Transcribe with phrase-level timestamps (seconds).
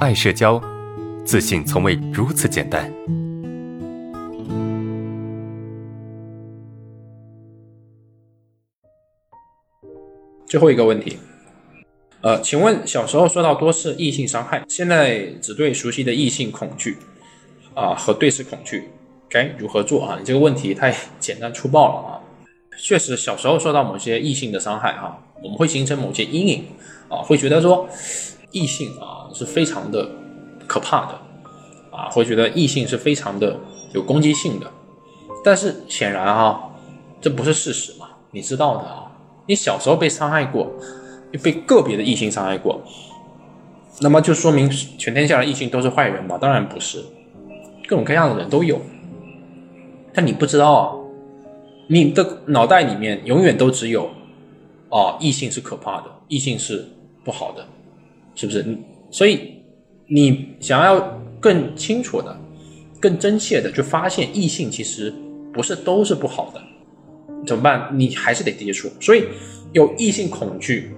[0.00, 0.58] 爱社交，
[1.26, 2.90] 自信从未如此简单。
[10.46, 11.18] 最后一个问题，
[12.22, 16.96] 呃，请问小时候受到多次异性伤害，现在只对熟悉的异性恐惧
[17.74, 18.88] 啊和对视恐惧，
[19.28, 20.16] 该如何做啊？
[20.18, 22.10] 你这个问题太简单粗暴了啊！
[22.78, 26.64] 确实，小时候受到某些异性的伤害哈，我们会形成某些阴影
[27.10, 27.86] 啊，会觉得说
[28.52, 30.08] 异性啊是非常的
[30.66, 31.18] 可怕的
[31.90, 33.58] 啊，会觉得异性是非常的
[33.92, 34.70] 有攻击性的。
[35.44, 36.70] 但是显然啊，
[37.20, 39.12] 这不是事实嘛，你知道的啊，
[39.46, 40.70] 你小时候被伤害过，
[41.42, 42.80] 被个别的异性伤害过，
[44.00, 46.36] 那么就说明全天下的异性都是坏人嘛？
[46.36, 47.04] 当然不是，
[47.88, 48.80] 各种各样的人都有，
[50.12, 50.96] 但你不知道啊。
[51.92, 54.10] 你的脑袋里面永远都只有，
[54.90, 56.88] 啊，异性是可怕的，异性是
[57.24, 57.66] 不好的，
[58.40, 58.64] 是不是？
[59.10, 59.54] 所以
[60.06, 60.98] 你想要
[61.38, 62.34] 更清楚的、
[62.98, 65.12] 更真切的去发现异性其实
[65.52, 66.60] 不是都是不好的，
[67.46, 67.90] 怎么办？
[67.92, 68.88] 你还是得接触。
[69.00, 69.24] 所以
[69.72, 70.90] 有异性恐惧，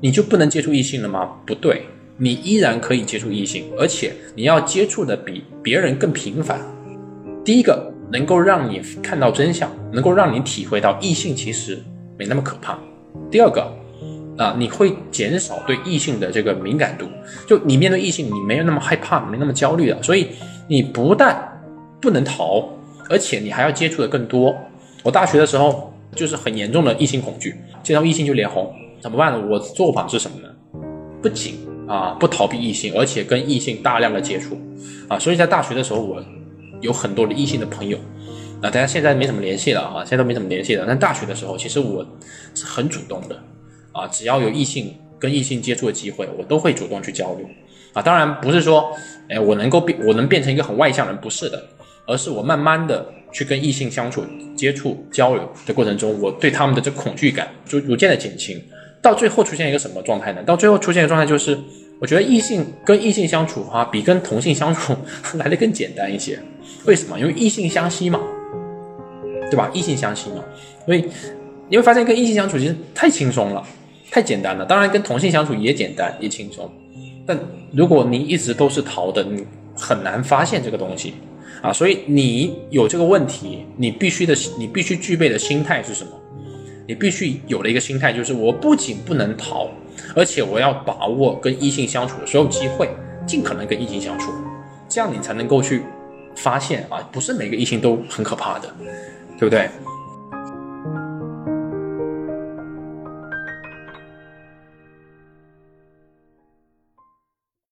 [0.00, 1.40] 你就不能接触异性了吗？
[1.46, 1.86] 不对，
[2.18, 6.60] 你依然可以接触异性，而且你要接触的比别人更频繁。
[7.44, 7.90] 第一个。
[8.12, 11.82] 能够让你看到真相，能够让你体会到异性其实
[12.18, 12.78] 没那么可怕。
[13.30, 13.66] 第二个，
[14.36, 17.06] 啊，你会减少对异性的这个敏感度，
[17.46, 20.02] 就你面对异性，你没有那么害怕，没那么焦虑了。
[20.02, 20.28] 所以
[20.68, 21.62] 你不但
[22.00, 22.68] 不能逃，
[23.08, 24.54] 而且你还要接触的更多。
[25.02, 29.46] 我大学的时候就是很严重的异性恐惧，见到异性就脸红，怎么办呢？
[29.48, 30.48] 我做法是什么呢？
[31.22, 34.58] 不仅啊不逃避异性，而且跟异性大量的接触，
[35.08, 36.22] 啊，所以在大学的时候我。
[36.80, 37.96] 有很多的异性的朋友，
[38.60, 40.84] 啊大家现在没怎么联系了啊，现在都没怎么联系了。
[40.86, 42.06] 但大学的时候，其实我
[42.54, 43.42] 是很主动的
[43.94, 47.48] 啊，只要有异性跟异性接触的机会，我都会主动去交流
[47.94, 48.02] 啊。
[48.02, 48.92] 当然不是说，
[49.30, 51.64] 哎，我能够变，我能变成一个很外向人，不是的，
[52.06, 54.22] 而是我慢慢的去跟异性相处、
[54.56, 58.60] 接触、交流的过程中，我对他们的这恐惧感就逐渐的减轻，
[59.00, 60.42] 到最后出现一个什么状态呢？
[60.42, 61.58] 到最后出现一个状态就是，
[62.00, 64.94] 我觉得异性跟异性相处啊，比跟同性相处
[65.38, 66.38] 来的更简单一些。
[66.84, 67.18] 为什么？
[67.18, 68.20] 因为异性相吸嘛，
[69.50, 69.70] 对吧？
[69.72, 70.44] 异性相吸嘛，
[70.84, 71.04] 所以
[71.68, 73.66] 你会发现跟异性相处其实太轻松了，
[74.14, 74.64] 太简单了。
[74.64, 76.70] 当然跟同性相处也简单也轻松，
[77.26, 77.36] 但
[77.72, 79.44] 如果你一直都是逃的，你
[79.74, 81.14] 很难发现这个东西
[81.60, 81.72] 啊。
[81.72, 86.12] 所以你有这个问题，你必须的，你必须具备的心态是什么？
[86.86, 89.68] 你必须有了一个心态，就是我不仅不能逃，
[90.14, 92.88] 而且我要把握跟异性相处的所有机会，
[93.26, 94.30] 尽可能跟异性相处，
[94.88, 95.82] 这样你才能够去。
[96.36, 98.68] 发现啊，不是每个异性都很可怕的，
[99.38, 99.68] 对不对？